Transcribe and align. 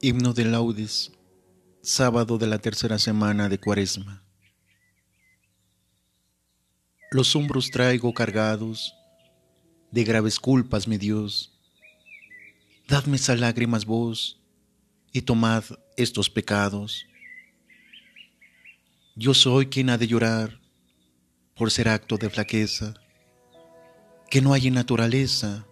Himno 0.00 0.32
de 0.32 0.44
laudes, 0.44 1.10
sábado 1.82 2.38
de 2.38 2.46
la 2.46 2.60
tercera 2.60 3.00
semana 3.00 3.48
de 3.48 3.58
Cuaresma. 3.58 4.22
Los 7.10 7.34
hombros 7.34 7.72
traigo 7.72 8.14
cargados 8.14 8.94
de 9.90 10.04
graves 10.04 10.38
culpas, 10.38 10.86
mi 10.86 10.98
Dios. 10.98 11.58
Dadme 12.86 13.16
esas 13.16 13.40
lágrimas 13.40 13.86
vos 13.86 14.40
y 15.12 15.22
tomad 15.22 15.64
estos 15.96 16.30
pecados. 16.30 17.04
Yo 19.16 19.34
soy 19.34 19.66
quien 19.66 19.90
ha 19.90 19.98
de 19.98 20.06
llorar 20.06 20.60
por 21.56 21.72
ser 21.72 21.88
acto 21.88 22.16
de 22.18 22.30
flaqueza, 22.30 22.94
que 24.30 24.40
no 24.40 24.52
hay 24.52 24.68
en 24.68 24.74
naturaleza 24.74 25.66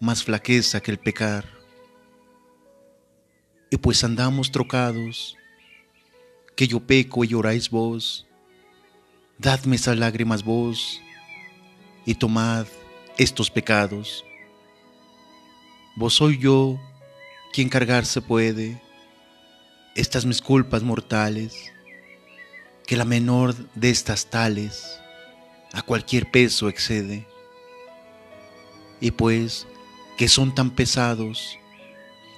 más 0.00 0.24
flaqueza 0.24 0.80
que 0.80 0.92
el 0.92 0.98
pecar 0.98 1.53
y 3.70 3.76
pues 3.76 4.04
andamos 4.04 4.50
trocados, 4.50 5.36
que 6.56 6.66
yo 6.68 6.80
peco 6.80 7.24
y 7.24 7.28
lloráis 7.28 7.70
vos, 7.70 8.26
dadme 9.38 9.76
esas 9.76 9.98
lágrimas 9.98 10.44
vos, 10.44 11.00
y 12.04 12.14
tomad 12.14 12.66
estos 13.18 13.50
pecados. 13.50 14.24
Vos 15.96 16.14
soy 16.14 16.38
yo 16.38 16.78
quien 17.52 17.68
cargarse 17.68 18.20
puede 18.20 18.80
estas 19.94 20.26
mis 20.26 20.42
culpas 20.42 20.82
mortales, 20.82 21.72
que 22.86 22.96
la 22.96 23.04
menor 23.04 23.54
de 23.74 23.90
estas 23.90 24.28
tales 24.28 25.00
a 25.72 25.82
cualquier 25.82 26.30
peso 26.30 26.68
excede. 26.68 27.26
Y 29.00 29.12
pues 29.12 29.66
que 30.16 30.28
son 30.28 30.54
tan 30.54 30.70
pesados, 30.70 31.58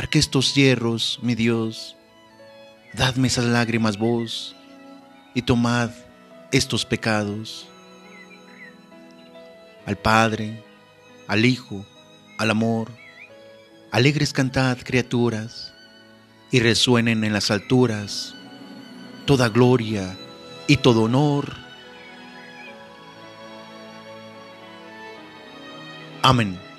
Arque 0.00 0.18
estos 0.18 0.54
hierros, 0.54 1.18
mi 1.20 1.34
Dios, 1.34 1.94
dadme 2.94 3.28
esas 3.28 3.44
lágrimas 3.44 3.98
vos 3.98 4.56
y 5.34 5.42
tomad 5.42 5.90
estos 6.52 6.86
pecados. 6.86 7.68
Al 9.84 9.98
Padre, 9.98 10.64
al 11.28 11.44
Hijo, 11.44 11.84
al 12.38 12.50
amor, 12.50 12.90
alegres 13.92 14.32
cantad 14.32 14.78
criaturas 14.82 15.74
y 16.50 16.60
resuenen 16.60 17.22
en 17.22 17.34
las 17.34 17.50
alturas 17.50 18.34
toda 19.26 19.50
gloria 19.50 20.16
y 20.66 20.78
todo 20.78 21.02
honor. 21.02 21.54
Amén. 26.22 26.69